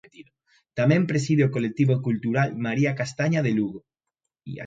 [0.79, 3.79] Tamén preside o Colectivo Cultural María Castaña de Lugo.